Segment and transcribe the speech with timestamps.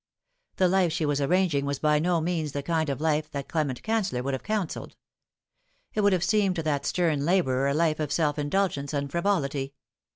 [0.55, 4.23] The life she was arranging was by no means the kind of life Clement Canceller
[4.23, 4.95] would have counselled.
[5.93, 9.75] It would have seemed to that stern labourer a life of self indulgence and frivolity.